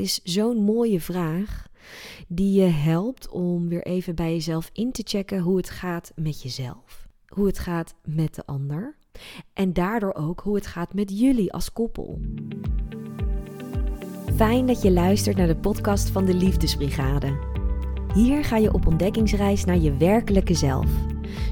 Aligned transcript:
is 0.00 0.20
zo'n 0.22 0.56
mooie 0.56 1.00
vraag 1.00 1.68
die 2.28 2.60
je 2.60 2.68
helpt 2.68 3.28
om 3.28 3.68
weer 3.68 3.82
even 3.82 4.14
bij 4.14 4.32
jezelf 4.32 4.70
in 4.72 4.92
te 4.92 5.02
checken 5.04 5.40
hoe 5.40 5.56
het 5.56 5.70
gaat 5.70 6.12
met 6.16 6.42
jezelf. 6.42 7.08
Hoe 7.26 7.46
het 7.46 7.58
gaat 7.58 7.94
met 8.04 8.34
de 8.34 8.46
ander. 8.46 8.96
En 9.52 9.72
daardoor 9.72 10.14
ook 10.14 10.40
hoe 10.40 10.54
het 10.54 10.66
gaat 10.66 10.94
met 10.94 11.18
jullie 11.18 11.52
als 11.52 11.72
koppel. 11.72 12.20
Fijn 14.36 14.66
dat 14.66 14.82
je 14.82 14.90
luistert 14.90 15.36
naar 15.36 15.46
de 15.46 15.56
podcast 15.56 16.10
van 16.10 16.24
de 16.24 16.34
Liefdesbrigade. 16.34 17.38
Hier 18.14 18.44
ga 18.44 18.56
je 18.56 18.72
op 18.72 18.86
ontdekkingsreis 18.86 19.64
naar 19.64 19.78
je 19.78 19.96
werkelijke 19.96 20.54
zelf, 20.54 20.90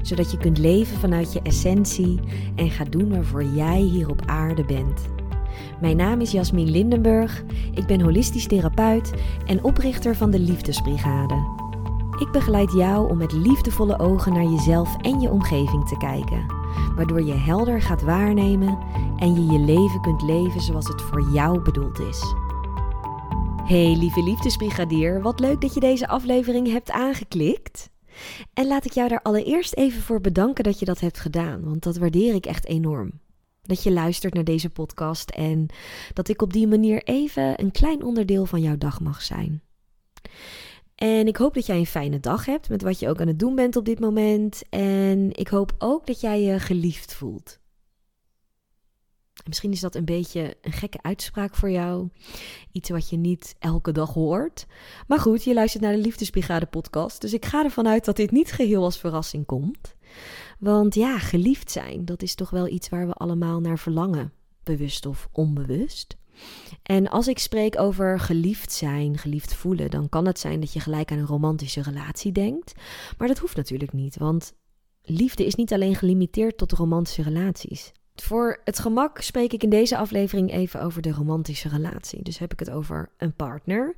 zodat 0.01 0.31
je 0.31 0.37
kunt 0.37 0.57
leven 0.57 0.97
vanuit 0.97 1.33
je 1.33 1.41
essentie 1.41 2.19
en 2.55 2.69
gaat 2.69 2.91
doen 2.91 3.09
waarvoor 3.09 3.43
jij 3.43 3.79
hier 3.79 4.09
op 4.09 4.21
aarde 4.25 4.65
bent. 4.65 5.18
Mijn 5.81 5.97
naam 5.97 6.21
is 6.21 6.31
Jasmin 6.31 6.69
Lindenburg, 6.69 7.43
ik 7.73 7.85
ben 7.85 8.01
holistisch 8.01 8.47
therapeut 8.47 9.11
en 9.45 9.63
oprichter 9.63 10.15
van 10.15 10.31
de 10.31 10.39
Liefdesbrigade. 10.39 11.67
Ik 12.19 12.31
begeleid 12.31 12.71
jou 12.71 13.09
om 13.09 13.17
met 13.17 13.31
liefdevolle 13.31 13.99
ogen 13.99 14.33
naar 14.33 14.43
jezelf 14.43 14.97
en 15.01 15.19
je 15.19 15.29
omgeving 15.29 15.87
te 15.87 15.97
kijken, 15.97 16.45
waardoor 16.95 17.21
je 17.21 17.33
helder 17.33 17.81
gaat 17.81 18.01
waarnemen 18.01 18.77
en 19.17 19.33
je 19.33 19.51
je 19.51 19.59
leven 19.59 20.01
kunt 20.01 20.21
leven 20.21 20.61
zoals 20.61 20.87
het 20.87 21.01
voor 21.01 21.29
jou 21.33 21.61
bedoeld 21.61 21.99
is. 21.99 22.33
Hey 23.63 23.95
lieve 23.97 24.23
liefdesbrigadier, 24.23 25.21
wat 25.21 25.39
leuk 25.39 25.61
dat 25.61 25.73
je 25.73 25.79
deze 25.79 26.07
aflevering 26.07 26.71
hebt 26.71 26.91
aangeklikt. 26.91 27.89
En 28.53 28.67
laat 28.67 28.85
ik 28.85 28.91
jou 28.91 29.09
daar 29.09 29.21
allereerst 29.21 29.73
even 29.73 30.01
voor 30.01 30.21
bedanken 30.21 30.63
dat 30.63 30.79
je 30.79 30.85
dat 30.85 30.99
hebt 30.99 31.19
gedaan, 31.19 31.63
want 31.63 31.83
dat 31.83 31.97
waardeer 31.97 32.33
ik 32.33 32.45
echt 32.45 32.65
enorm. 32.65 33.11
Dat 33.69 33.83
je 33.83 33.91
luistert 33.91 34.33
naar 34.33 34.43
deze 34.43 34.69
podcast 34.69 35.29
en 35.29 35.65
dat 36.13 36.27
ik 36.29 36.41
op 36.41 36.53
die 36.53 36.67
manier 36.67 37.03
even 37.03 37.61
een 37.61 37.71
klein 37.71 38.03
onderdeel 38.03 38.45
van 38.45 38.61
jouw 38.61 38.77
dag 38.77 38.99
mag 38.99 39.21
zijn. 39.21 39.61
En 40.95 41.27
ik 41.27 41.37
hoop 41.37 41.53
dat 41.53 41.65
jij 41.65 41.77
een 41.77 41.85
fijne 41.85 42.19
dag 42.19 42.45
hebt 42.45 42.69
met 42.69 42.81
wat 42.81 42.99
je 42.99 43.09
ook 43.09 43.21
aan 43.21 43.27
het 43.27 43.39
doen 43.39 43.55
bent 43.55 43.75
op 43.75 43.85
dit 43.85 43.99
moment. 43.99 44.61
En 44.69 45.29
ik 45.35 45.47
hoop 45.47 45.75
ook 45.77 46.07
dat 46.07 46.21
jij 46.21 46.41
je 46.41 46.59
geliefd 46.59 47.13
voelt. 47.13 47.59
Misschien 49.45 49.71
is 49.71 49.79
dat 49.79 49.95
een 49.95 50.05
beetje 50.05 50.57
een 50.61 50.71
gekke 50.71 50.99
uitspraak 51.01 51.55
voor 51.55 51.71
jou. 51.71 52.09
Iets 52.71 52.89
wat 52.89 53.09
je 53.09 53.17
niet 53.17 53.55
elke 53.59 53.91
dag 53.91 54.13
hoort. 54.13 54.65
Maar 55.07 55.19
goed, 55.19 55.43
je 55.43 55.53
luistert 55.53 55.83
naar 55.83 55.93
de 55.93 56.01
Liefdesbrigade 56.01 56.65
podcast. 56.65 57.21
Dus 57.21 57.33
ik 57.33 57.45
ga 57.45 57.63
ervan 57.63 57.87
uit 57.87 58.05
dat 58.05 58.15
dit 58.15 58.31
niet 58.31 58.51
geheel 58.51 58.83
als 58.83 58.99
verrassing 58.99 59.45
komt. 59.45 59.95
Want 60.59 60.95
ja, 60.95 61.19
geliefd 61.19 61.71
zijn, 61.71 62.05
dat 62.05 62.21
is 62.21 62.35
toch 62.35 62.49
wel 62.49 62.67
iets 62.67 62.89
waar 62.89 63.07
we 63.07 63.13
allemaal 63.13 63.59
naar 63.59 63.79
verlangen. 63.79 64.33
Bewust 64.63 65.05
of 65.05 65.29
onbewust. 65.31 66.17
En 66.83 67.09
als 67.09 67.27
ik 67.27 67.39
spreek 67.39 67.79
over 67.79 68.19
geliefd 68.19 68.71
zijn, 68.71 69.17
geliefd 69.17 69.53
voelen, 69.53 69.89
dan 69.89 70.09
kan 70.09 70.25
het 70.25 70.39
zijn 70.39 70.59
dat 70.59 70.73
je 70.73 70.79
gelijk 70.79 71.11
aan 71.11 71.17
een 71.17 71.25
romantische 71.25 71.81
relatie 71.81 72.31
denkt. 72.31 72.73
Maar 73.17 73.27
dat 73.27 73.37
hoeft 73.37 73.55
natuurlijk 73.55 73.93
niet, 73.93 74.17
want 74.17 74.53
liefde 75.03 75.45
is 75.45 75.55
niet 75.55 75.73
alleen 75.73 75.95
gelimiteerd 75.95 76.57
tot 76.57 76.71
romantische 76.71 77.21
relaties. 77.21 77.91
Voor 78.15 78.61
het 78.63 78.79
gemak 78.79 79.21
spreek 79.21 79.53
ik 79.53 79.63
in 79.63 79.69
deze 79.69 79.97
aflevering 79.97 80.51
even 80.51 80.81
over 80.81 81.01
de 81.01 81.11
romantische 81.11 81.69
relatie. 81.69 82.23
Dus 82.23 82.37
heb 82.37 82.53
ik 82.53 82.59
het 82.59 82.69
over 82.69 83.11
een 83.17 83.33
partner. 83.33 83.95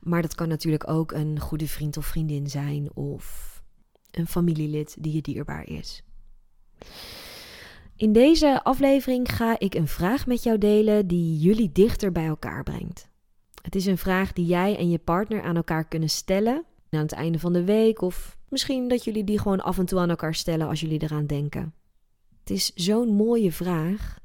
Maar 0.00 0.22
dat 0.22 0.34
kan 0.34 0.48
natuurlijk 0.48 0.90
ook 0.90 1.12
een 1.12 1.40
goede 1.40 1.68
vriend 1.68 1.96
of 1.96 2.06
vriendin 2.06 2.46
zijn 2.46 2.88
of 2.94 3.56
een 4.10 4.26
familielid 4.26 4.96
die 5.00 5.12
je 5.12 5.20
dierbaar 5.20 5.68
is. 5.68 6.02
In 7.96 8.12
deze 8.12 8.64
aflevering 8.64 9.32
ga 9.32 9.58
ik 9.58 9.74
een 9.74 9.88
vraag 9.88 10.26
met 10.26 10.42
jou 10.42 10.58
delen 10.58 11.06
die 11.06 11.38
jullie 11.38 11.72
dichter 11.72 12.12
bij 12.12 12.26
elkaar 12.26 12.62
brengt. 12.62 13.08
Het 13.62 13.74
is 13.74 13.86
een 13.86 13.98
vraag 13.98 14.32
die 14.32 14.46
jij 14.46 14.76
en 14.76 14.90
je 14.90 14.98
partner 14.98 15.42
aan 15.42 15.56
elkaar 15.56 15.88
kunnen 15.88 16.10
stellen 16.10 16.64
aan 16.90 17.00
het 17.00 17.12
einde 17.12 17.38
van 17.38 17.52
de 17.52 17.64
week 17.64 18.00
of 18.00 18.36
misschien 18.48 18.88
dat 18.88 19.04
jullie 19.04 19.24
die 19.24 19.38
gewoon 19.38 19.60
af 19.60 19.78
en 19.78 19.86
toe 19.86 19.98
aan 19.98 20.10
elkaar 20.10 20.34
stellen 20.34 20.68
als 20.68 20.80
jullie 20.80 21.02
eraan 21.02 21.26
denken. 21.26 21.74
Het 22.40 22.50
is 22.50 22.72
zo'n 22.74 23.08
mooie 23.08 23.52
vraag 23.52 24.18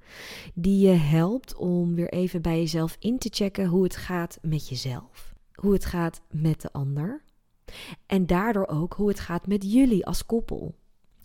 die 0.54 0.88
je 0.88 0.94
helpt 0.94 1.56
om 1.56 1.96
weer 1.96 2.10
even 2.10 2.42
bij 2.42 2.60
jezelf 2.60 2.96
in 3.00 3.18
te 3.18 3.30
checken 3.32 3.66
hoe 3.66 3.84
het 3.84 3.96
gaat 3.96 4.38
met 4.42 4.70
jezelf. 4.70 5.34
Hoe 5.54 5.74
het 5.74 5.86
gaat 5.86 6.22
met 6.32 6.62
de 6.62 6.72
ander. 6.72 7.24
En 8.06 8.26
daardoor 8.26 8.68
ook 8.68 8.94
hoe 8.94 9.08
het 9.08 9.20
gaat 9.20 9.48
met 9.48 9.72
jullie 9.72 10.06
als 10.06 10.26
koppel. 10.26 10.76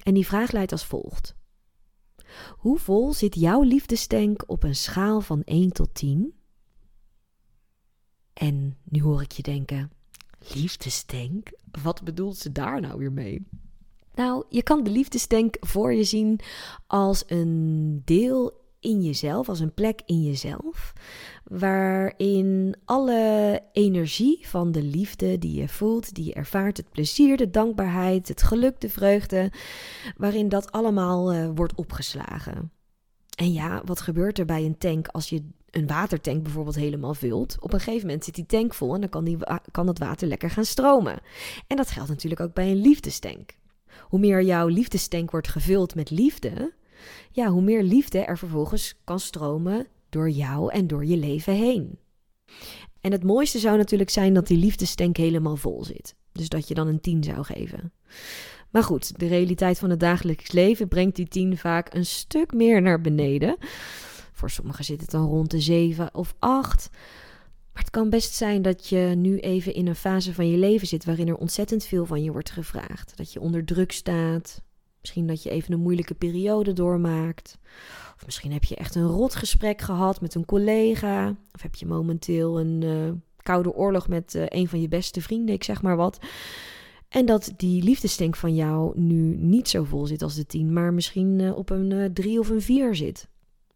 En 0.03 0.15
die 0.15 0.27
vraag 0.27 0.53
luidt 0.53 0.73
als 0.73 0.85
volgt. 0.85 1.37
Hoe 2.57 2.79
vol 2.79 3.13
zit 3.13 3.35
jouw 3.35 3.63
liefdestank 3.63 4.45
op 4.47 4.63
een 4.63 4.77
schaal 4.77 5.21
van 5.21 5.43
1 5.45 5.73
tot 5.73 5.95
10? 5.95 6.35
En 8.33 8.77
nu 8.85 9.03
hoor 9.03 9.23
ik 9.23 9.33
je 9.33 9.43
denken: 9.43 9.91
liefdestank? 10.55 11.51
Wat 11.83 12.03
bedoelt 12.05 12.37
ze 12.37 12.53
daar 12.53 12.81
nou 12.81 12.99
weer 12.99 13.13
mee? 13.13 13.47
Nou, 14.15 14.45
je 14.49 14.63
kan 14.63 14.85
de 14.85 14.91
liefdestank 14.91 15.57
voor 15.61 15.95
je 15.95 16.05
zien 16.05 16.41
als 16.87 17.25
een 17.27 18.03
deel 18.05 18.58
in 18.81 19.03
jezelf, 19.03 19.49
als 19.49 19.61
een 19.61 19.75
plek 19.75 20.03
in 20.07 20.23
jezelf, 20.23 20.93
waarin 21.45 22.77
alle 22.85 23.63
energie 23.73 24.49
van 24.49 24.73
de 24.73 24.83
liefde 24.83 25.39
die 25.39 25.61
je 25.61 25.69
voelt, 25.69 26.15
die 26.15 26.25
je 26.25 26.35
ervaart, 26.35 26.77
het 26.77 26.91
plezier, 26.91 27.37
de 27.37 27.51
dankbaarheid, 27.51 28.29
het 28.29 28.43
geluk, 28.43 28.81
de 28.81 28.89
vreugde, 28.89 29.53
waarin 30.17 30.49
dat 30.49 30.73
allemaal 30.73 31.35
uh, 31.35 31.51
wordt 31.55 31.75
opgeslagen. 31.75 32.73
En 33.37 33.53
ja, 33.53 33.83
wat 33.85 34.01
gebeurt 34.01 34.39
er 34.39 34.45
bij 34.45 34.65
een 34.65 34.79
tank 34.79 35.09
als 35.09 35.29
je 35.29 35.43
een 35.71 35.87
watertank 35.87 36.43
bijvoorbeeld 36.43 36.77
helemaal 36.77 37.15
vult? 37.15 37.57
Op 37.61 37.73
een 37.73 37.81
gegeven 37.81 38.07
moment 38.07 38.25
zit 38.25 38.35
die 38.35 38.47
tank 38.47 38.75
vol 38.75 38.95
en 38.95 39.01
dan 39.01 39.09
kan, 39.09 39.25
die, 39.25 39.37
kan 39.71 39.87
dat 39.87 39.99
water 39.99 40.29
lekker 40.29 40.51
gaan 40.51 40.65
stromen. 40.65 41.21
En 41.67 41.77
dat 41.77 41.91
geldt 41.91 42.09
natuurlijk 42.09 42.41
ook 42.41 42.55
bij 42.55 42.71
een 42.71 42.81
liefdestank. 42.81 43.57
Hoe 44.01 44.19
meer 44.19 44.43
jouw 44.43 44.67
liefdestank 44.67 45.31
wordt 45.31 45.49
gevuld 45.49 45.95
met 45.95 46.11
liefde, 46.11 46.73
ja, 47.31 47.49
hoe 47.49 47.63
meer 47.63 47.83
liefde 47.83 48.19
er 48.19 48.39
vervolgens 48.39 48.95
kan 49.05 49.21
stromen 49.21 49.87
door 50.09 50.31
jou 50.31 50.73
en 50.73 50.87
door 50.87 51.05
je 51.05 51.17
leven 51.17 51.55
heen. 51.55 51.99
En 53.01 53.13
het 53.13 53.25
mooiste 53.25 53.59
zou 53.59 53.77
natuurlijk 53.77 54.11
zijn 54.11 54.35
dat 54.35 54.47
die 54.47 54.59
liefdestank 54.59 55.17
helemaal 55.17 55.57
vol 55.57 55.85
zit. 55.85 56.15
Dus 56.33 56.49
dat 56.49 56.69
je 56.69 56.75
dan 56.75 56.87
een 56.87 57.01
10 57.01 57.25
zou 57.25 57.45
geven. 57.45 57.93
Maar 58.71 58.83
goed, 58.83 59.19
de 59.19 59.27
realiteit 59.27 59.79
van 59.79 59.91
het 59.91 60.01
dagelijks 60.01 60.53
leven 60.53 60.89
brengt 60.89 61.17
die 61.17 61.29
10 61.29 61.59
vaak 61.59 61.95
een 61.95 62.07
stuk 62.07 62.53
meer 62.53 62.83
naar 62.83 63.01
beneden. 63.01 63.57
Voor 64.33 64.51
sommigen 64.51 64.85
zit 64.85 65.01
het 65.01 65.11
dan 65.11 65.27
rond 65.27 65.51
de 65.51 65.61
7 65.61 66.15
of 66.15 66.35
8. 66.39 66.89
Maar 67.73 67.83
het 67.83 67.91
kan 67.91 68.11
best 68.11 68.35
zijn 68.35 68.63
dat 68.63 68.89
je 68.89 69.13
nu 69.17 69.39
even 69.39 69.75
in 69.75 69.87
een 69.87 69.95
fase 69.95 70.35
van 70.35 70.49
je 70.51 70.57
leven 70.57 70.87
zit 70.87 71.05
waarin 71.05 71.29
er 71.29 71.37
ontzettend 71.37 71.85
veel 71.85 72.07
van 72.07 72.23
je 72.23 72.33
wordt 72.33 72.51
gevraagd. 72.51 73.17
Dat 73.17 73.33
je 73.33 73.41
onder 73.41 73.65
druk 73.65 73.93
staat, 73.93 74.63
Misschien 75.01 75.27
dat 75.27 75.43
je 75.43 75.51
even 75.51 75.73
een 75.73 75.81
moeilijke 75.81 76.15
periode 76.15 76.73
doormaakt. 76.73 77.59
Of 78.17 78.25
misschien 78.25 78.53
heb 78.53 78.65
je 78.65 78.77
echt 78.77 78.95
een 78.95 79.07
rot 79.07 79.35
gesprek 79.35 79.81
gehad 79.81 80.21
met 80.21 80.35
een 80.35 80.45
collega. 80.45 81.37
Of 81.55 81.63
heb 81.63 81.75
je 81.75 81.87
momenteel 81.87 82.61
een 82.61 82.83
uh, 82.83 83.13
koude 83.43 83.75
oorlog 83.75 84.09
met 84.09 84.35
uh, 84.35 84.43
een 84.49 84.69
van 84.69 84.81
je 84.81 84.89
beste 84.89 85.21
vrienden, 85.21 85.55
ik 85.55 85.65
zeg 85.65 85.83
maar 85.83 85.97
wat. 85.97 86.19
En 87.09 87.27
dat 87.27 87.53
die 87.57 87.83
liefdestink 87.83 88.37
van 88.37 88.55
jou 88.55 89.01
nu 89.01 89.37
niet 89.37 89.69
zo 89.69 89.85
vol 89.85 90.07
zit 90.07 90.23
als 90.23 90.35
de 90.35 90.47
10, 90.47 90.73
maar 90.73 90.95
misschien 90.95 91.39
uh, 91.39 91.57
op 91.57 91.71
een 91.71 92.11
3 92.13 92.39
of 92.39 92.49
een 92.49 92.63
4 92.63 92.95
zit. 92.95 93.29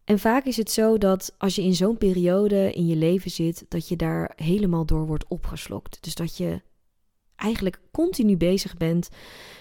En 0.03 0.19
vaak 0.19 0.45
is 0.45 0.57
het 0.57 0.71
zo 0.71 0.97
dat 0.97 1.35
als 1.37 1.55
je 1.55 1.63
in 1.63 1.75
zo'n 1.75 1.97
periode 1.97 2.71
in 2.71 2.87
je 2.87 2.95
leven 2.95 3.31
zit, 3.31 3.65
dat 3.67 3.87
je 3.87 3.95
daar 3.95 4.31
helemaal 4.35 4.85
door 4.85 5.05
wordt 5.05 5.27
opgeslokt. 5.27 5.97
Dus 6.01 6.15
dat 6.15 6.37
je 6.37 6.61
eigenlijk 7.35 7.81
continu 7.91 8.37
bezig 8.37 8.77
bent 8.77 9.09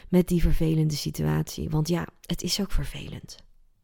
met 0.08 0.28
die 0.28 0.42
vervelende 0.42 0.94
situatie. 0.94 1.70
Want 1.70 1.88
ja, 1.88 2.06
het 2.20 2.42
is 2.42 2.60
ook 2.60 2.70
vervelend. 2.70 3.36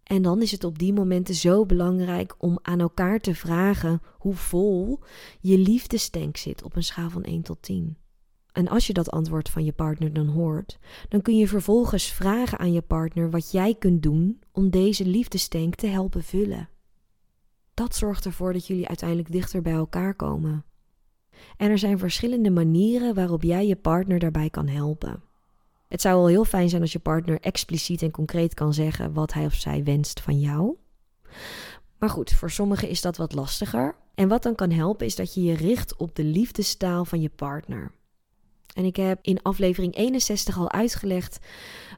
En 0.03 0.23
dan 0.23 0.43
is 0.43 0.51
het 0.51 0.65
op 0.65 0.79
die 0.79 0.93
momenten 0.93 1.35
zo 1.35 1.67
belangrijk 1.67 2.35
om 2.39 2.59
aan 2.63 2.81
elkaar 2.81 3.19
te 3.19 3.35
vragen 3.35 4.03
hoe 4.19 4.35
vol 4.35 4.99
je 5.41 5.59
liefdestank 5.59 6.37
zit 6.37 6.63
op 6.63 6.77
een 6.77 6.83
schaal 6.83 7.11
van 7.11 7.23
1 7.23 7.43
tot 7.43 7.63
10. 7.63 7.97
En 8.53 8.69
als 8.69 8.87
je 8.87 8.93
dat 8.93 9.11
antwoord 9.11 9.49
van 9.51 9.65
je 9.65 9.73
partner 9.73 10.13
dan 10.13 10.27
hoort, 10.27 10.79
dan 11.09 11.23
kun 11.23 11.37
je 11.37 11.49
vervolgens 11.49 12.13
vragen 12.13 12.59
aan 12.59 12.73
je 12.73 12.81
partner 12.81 13.31
wat 13.31 13.51
jij 13.51 13.75
kunt 13.75 14.03
doen 14.03 14.41
om 14.53 14.71
deze 14.71 15.07
liefdestank 15.07 15.75
te 15.75 15.87
helpen 15.87 16.23
vullen. 16.23 16.69
Dat 17.75 17.95
zorgt 17.95 18.25
ervoor 18.25 18.53
dat 18.53 18.67
jullie 18.67 18.89
uiteindelijk 18.89 19.33
dichter 19.33 19.63
bij 19.63 19.73
elkaar 19.73 20.15
komen. 20.15 20.65
En 21.57 21.71
er 21.71 21.79
zijn 21.79 21.99
verschillende 21.99 22.51
manieren 22.51 23.15
waarop 23.15 23.43
jij 23.43 23.67
je 23.67 23.77
partner 23.77 24.19
daarbij 24.19 24.51
kan 24.51 24.67
helpen. 24.67 25.23
Het 25.89 26.01
zou 26.01 26.17
wel 26.17 26.27
heel 26.27 26.45
fijn 26.45 26.69
zijn 26.69 26.83
als 26.83 26.93
je 26.93 26.99
partner 26.99 27.41
expliciet 27.41 28.03
en 28.03 28.11
concreet 28.11 28.55
kan 28.55 28.75
zeggen 28.75 29.13
wat 29.13 29.33
hij 29.33 29.45
of 29.45 29.55
zij 29.55 29.85
wenst 29.85 30.21
van 30.21 30.41
jou. 30.41 30.77
Maar 31.99 32.11
goed, 32.11 32.33
voor 32.33 32.51
sommigen 32.51 32.89
is 32.89 33.01
dat 33.01 33.17
wat 33.17 33.35
lastiger. 33.35 33.95
En 34.15 34.29
wat 34.29 34.43
dan 34.43 34.55
kan 34.55 34.71
helpen 34.71 35.07
is 35.07 35.17
dat 35.17 35.35
je 35.35 35.43
je 35.43 35.55
richt 35.55 35.97
op 35.97 36.15
de 36.15 36.25
liefdestaal 36.25 37.05
van 37.05 37.21
je 37.21 37.29
partner. 37.29 37.93
En 38.75 38.85
ik 38.85 38.97
heb 38.97 39.19
in 39.23 39.43
aflevering 39.43 39.97
61 39.97 40.59
al 40.59 40.73
uitgelegd 40.73 41.39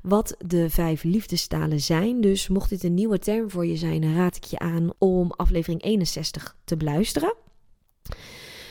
wat 0.03 0.37
de 0.47 0.71
vijf 0.71 1.03
liefdestalen 1.03 1.81
zijn. 1.81 2.21
Dus 2.21 2.49
mocht 2.49 2.71
dit 2.71 2.85
een 2.85 2.95
nieuwe 2.95 3.19
term 3.19 3.51
voor 3.51 3.67
je 3.67 3.77
zijn, 3.77 4.15
raad 4.15 4.37
ik 4.37 4.45
je 4.45 4.59
aan 4.59 4.91
om 4.99 5.31
aflevering 5.31 5.83
61 5.83 6.57
te 6.65 6.77
beluisteren. 6.77 7.35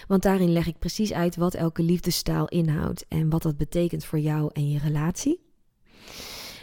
Want 0.09 0.23
daarin 0.23 0.51
leg 0.51 0.67
ik 0.67 0.79
precies 0.79 1.13
uit 1.13 1.35
wat 1.35 1.53
elke 1.53 1.83
liefdestaal 1.83 2.47
inhoudt 2.47 3.05
en 3.07 3.29
wat 3.29 3.41
dat 3.41 3.57
betekent 3.57 4.05
voor 4.05 4.19
jou 4.19 4.49
en 4.53 4.69
je 4.69 4.79
relatie. 4.79 5.41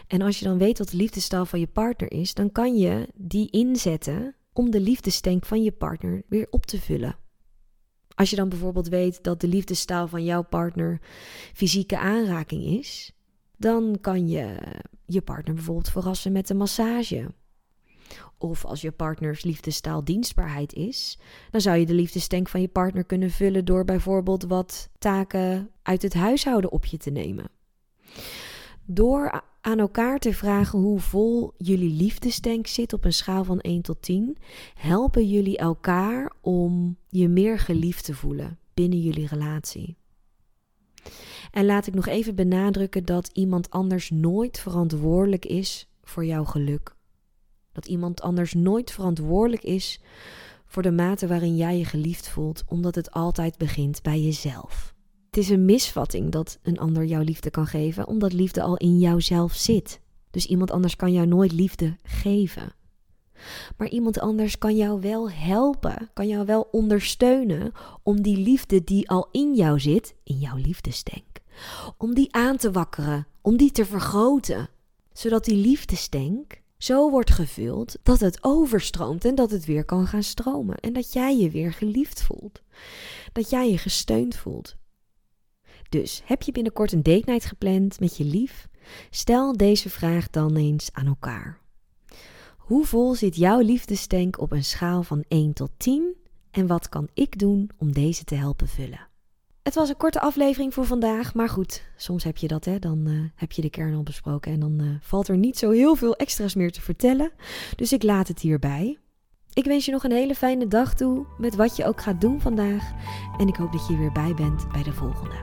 En 0.06 0.22
als 0.22 0.38
je 0.38 0.44
dan 0.44 0.58
weet 0.58 0.78
wat 0.78 0.88
de 0.88 0.96
liefdestaal 0.96 1.46
van 1.46 1.60
je 1.60 1.66
partner 1.66 2.12
is, 2.12 2.34
dan 2.34 2.52
kan 2.52 2.76
je 2.76 3.08
die 3.14 3.50
inzetten 3.50 4.34
om 4.52 4.70
de 4.70 4.81
liefdestank 4.81 5.46
van 5.46 5.62
je 5.62 5.72
partner 5.72 6.22
weer 6.28 6.46
op 6.50 6.66
te 6.66 6.81
vullen. 6.81 7.16
Als 8.14 8.31
je 8.31 8.37
dan 8.37 8.48
bijvoorbeeld 8.48 8.88
weet 8.88 9.22
dat 9.22 9.40
de 9.40 9.49
liefdestaal 9.49 10.08
van 10.08 10.25
jouw 10.25 10.42
partner 10.42 11.00
fysieke 11.52 11.99
aanraking 11.99 12.64
is, 12.64 13.12
dan 13.56 13.99
kan 14.00 14.28
je 14.28 14.56
je 15.04 15.22
partner 15.22 15.54
bijvoorbeeld 15.54 15.90
verrassen 15.90 16.32
met 16.32 16.50
een 16.50 16.56
massage. 16.56 17.34
Of 18.38 18.64
als 18.64 18.81
je 18.81 18.91
partners 18.91 19.43
liefdestaal 19.43 20.05
dienstbaarheid 20.05 20.73
is, 20.73 21.19
dan 21.50 21.61
zou 21.61 21.76
je 21.76 21.87
de 21.87 21.94
liefdestank 21.94 22.49
van 22.49 22.61
je 22.61 22.69
partner 22.69 23.05
kunnen 23.05 23.31
vullen 23.31 23.64
door 23.64 23.85
bijvoorbeeld 23.85 24.43
wat 24.43 24.88
taken 24.99 25.70
uit 25.82 26.03
het 26.03 26.14
huishouden 26.14 26.73
op 26.73 26.85
je 26.85 26.97
te 26.97 27.11
nemen. 27.11 27.50
Door 28.85 29.43
aan 29.61 29.79
elkaar 29.79 30.19
te 30.19 30.35
vragen 30.35 30.79
hoe 30.79 31.00
vol 31.00 31.53
jullie 31.56 31.93
liefdestank 31.93 32.67
zit 32.67 32.93
op 32.93 33.05
een 33.05 33.12
schaal 33.12 33.44
van 33.44 33.61
1 33.61 33.82
tot 33.82 34.03
10, 34.03 34.37
helpen 34.75 35.29
jullie 35.29 35.59
elkaar 35.59 36.32
om 36.41 36.97
je 37.09 37.29
meer 37.29 37.59
geliefd 37.59 38.05
te 38.05 38.14
voelen 38.14 38.59
binnen 38.75 39.00
jullie 39.00 39.26
relatie. 39.26 39.97
En 41.50 41.67
laat 41.67 41.87
ik 41.87 41.94
nog 41.94 42.06
even 42.06 42.35
benadrukken 42.35 43.05
dat 43.05 43.31
iemand 43.32 43.70
anders 43.70 44.11
nooit 44.11 44.59
verantwoordelijk 44.59 45.44
is 45.44 45.88
voor 46.02 46.25
jouw 46.25 46.44
geluk. 46.44 46.95
Dat 47.76 47.87
iemand 47.87 48.23
anders 48.23 48.55
nooit 48.55 48.90
verantwoordelijk 48.90 49.62
is 49.62 50.00
voor 50.67 50.82
de 50.82 50.90
mate 50.90 51.26
waarin 51.26 51.56
jij 51.56 51.78
je 51.78 51.84
geliefd 51.84 52.28
voelt, 52.28 52.62
omdat 52.69 52.94
het 52.94 53.11
altijd 53.11 53.58
begint 53.58 54.02
bij 54.02 54.20
jezelf. 54.20 54.94
Het 55.26 55.37
is 55.37 55.49
een 55.49 55.64
misvatting 55.64 56.31
dat 56.32 56.58
een 56.62 56.78
ander 56.78 57.05
jou 57.05 57.25
liefde 57.25 57.50
kan 57.50 57.67
geven, 57.67 58.06
omdat 58.06 58.32
liefde 58.32 58.62
al 58.62 58.76
in 58.76 58.99
jouzelf 58.99 59.55
zit. 59.55 60.00
Dus 60.31 60.46
iemand 60.46 60.70
anders 60.70 60.96
kan 60.96 61.12
jou 61.12 61.26
nooit 61.26 61.52
liefde 61.52 61.96
geven. 62.02 62.75
Maar 63.76 63.88
iemand 63.88 64.20
anders 64.20 64.58
kan 64.58 64.76
jou 64.76 65.00
wel 65.00 65.31
helpen, 65.31 66.11
kan 66.12 66.28
jou 66.28 66.46
wel 66.46 66.69
ondersteunen 66.70 67.73
om 68.02 68.23
die 68.23 68.37
liefde 68.37 68.84
die 68.84 69.08
al 69.11 69.28
in 69.32 69.55
jou 69.55 69.81
zit, 69.81 70.14
in 70.23 70.38
jouw 70.38 70.56
liefdestank, 70.56 71.40
om 71.96 72.14
die 72.14 72.32
aan 72.34 72.56
te 72.56 72.70
wakkeren, 72.70 73.26
om 73.40 73.56
die 73.56 73.70
te 73.70 73.84
vergroten, 73.84 74.69
zodat 75.12 75.44
die 75.44 75.56
liefdestank 75.56 76.64
zo 76.78 77.11
wordt 77.11 77.31
gevuld 77.31 77.96
dat 78.02 78.20
het 78.20 78.38
overstroomt 78.40 79.25
en 79.25 79.34
dat 79.34 79.50
het 79.50 79.64
weer 79.64 79.84
kan 79.84 80.06
gaan 80.06 80.23
stromen 80.23 80.76
en 80.76 80.93
dat 80.93 81.12
jij 81.12 81.37
je 81.37 81.50
weer 81.50 81.73
geliefd 81.73 82.23
voelt, 82.23 82.62
dat 83.32 83.50
jij 83.50 83.70
je 83.70 83.78
gesteund 83.78 84.37
voelt. 84.37 84.76
Dus 85.88 86.23
heb 86.25 86.43
je 86.43 86.52
binnenkort 86.52 86.93
een 86.93 87.02
date 87.02 87.31
night 87.31 87.44
gepland 87.44 88.00
met 88.00 88.17
je 88.17 88.25
lief? 88.25 88.69
Stel 89.11 89.56
deze 89.56 89.90
vraag 89.90 90.31
dan 90.31 90.56
eens 90.56 90.88
aan 90.93 91.06
elkaar. 91.06 91.61
Hoe 92.56 92.84
vol 92.84 93.14
zit 93.14 93.37
jouw 93.37 93.61
liefdestank 93.61 94.40
op 94.40 94.52
een 94.52 94.64
schaal 94.64 95.02
van 95.02 95.25
1 95.28 95.52
tot 95.52 95.70
10 95.76 96.14
en 96.50 96.67
wat 96.67 96.88
kan 96.88 97.08
ik 97.14 97.38
doen 97.38 97.70
om 97.76 97.93
deze 97.93 98.25
te 98.25 98.34
helpen 98.34 98.69
vullen? 98.69 99.08
Het 99.66 99.74
was 99.74 99.88
een 99.88 99.96
korte 99.96 100.20
aflevering 100.20 100.74
voor 100.74 100.84
vandaag, 100.84 101.34
maar 101.34 101.48
goed, 101.48 101.82
soms 101.96 102.24
heb 102.24 102.36
je 102.36 102.48
dat, 102.48 102.64
hè? 102.64 102.78
Dan 102.78 103.08
uh, 103.08 103.20
heb 103.34 103.52
je 103.52 103.62
de 103.62 103.70
kern 103.70 103.94
al 103.94 104.02
besproken 104.02 104.52
en 104.52 104.60
dan 104.60 104.82
uh, 104.82 104.88
valt 105.00 105.28
er 105.28 105.36
niet 105.36 105.58
zo 105.58 105.70
heel 105.70 105.94
veel 105.94 106.16
extra's 106.16 106.54
meer 106.54 106.72
te 106.72 106.80
vertellen. 106.80 107.30
Dus 107.76 107.92
ik 107.92 108.02
laat 108.02 108.28
het 108.28 108.40
hierbij. 108.40 108.98
Ik 109.52 109.64
wens 109.64 109.84
je 109.84 109.92
nog 109.92 110.04
een 110.04 110.12
hele 110.12 110.34
fijne 110.34 110.68
dag 110.68 110.94
toe 110.94 111.26
met 111.38 111.56
wat 111.56 111.76
je 111.76 111.84
ook 111.84 112.00
gaat 112.00 112.20
doen 112.20 112.40
vandaag 112.40 112.92
en 113.38 113.48
ik 113.48 113.56
hoop 113.56 113.72
dat 113.72 113.86
je 113.86 113.96
weer 113.96 114.12
bij 114.12 114.34
bent 114.34 114.72
bij 114.72 114.82
de 114.82 114.92
volgende. 114.92 115.36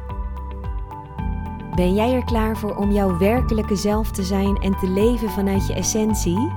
Ben 1.75 1.93
jij 1.93 2.13
er 2.13 2.25
klaar 2.25 2.57
voor 2.57 2.75
om 2.75 2.91
jouw 2.91 3.17
werkelijke 3.17 3.75
zelf 3.75 4.11
te 4.11 4.23
zijn 4.23 4.55
en 4.55 4.77
te 4.77 4.89
leven 4.89 5.29
vanuit 5.29 5.67
je 5.67 5.73
essentie? 5.73 6.51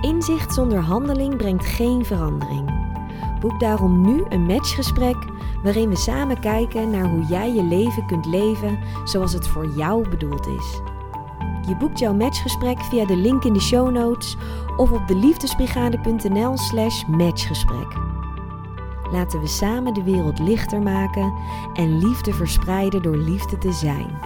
Inzicht 0.00 0.54
zonder 0.54 0.78
handeling 0.78 1.36
brengt 1.36 1.64
geen 1.64 2.04
verandering. 2.04 2.79
Boek 3.40 3.60
daarom 3.60 4.00
nu 4.00 4.24
een 4.28 4.46
matchgesprek 4.46 5.16
waarin 5.62 5.88
we 5.88 5.96
samen 5.96 6.40
kijken 6.40 6.90
naar 6.90 7.10
hoe 7.10 7.24
jij 7.24 7.52
je 7.52 7.62
leven 7.62 8.06
kunt 8.06 8.26
leven 8.26 8.78
zoals 9.04 9.32
het 9.32 9.48
voor 9.48 9.66
jou 9.76 10.08
bedoeld 10.08 10.46
is. 10.46 10.80
Je 11.68 11.76
boekt 11.76 11.98
jouw 11.98 12.14
matchgesprek 12.14 12.80
via 12.80 13.04
de 13.06 13.16
link 13.16 13.44
in 13.44 13.52
de 13.52 13.60
show 13.60 13.90
notes 13.90 14.36
of 14.76 14.92
op 14.92 15.08
deliefdesbrigade.nl/slash 15.08 17.04
matchgesprek. 17.06 17.98
Laten 19.12 19.40
we 19.40 19.46
samen 19.46 19.94
de 19.94 20.02
wereld 20.02 20.38
lichter 20.38 20.82
maken 20.82 21.34
en 21.74 21.98
liefde 21.98 22.32
verspreiden 22.32 23.02
door 23.02 23.16
liefde 23.16 23.58
te 23.58 23.72
zijn. 23.72 24.18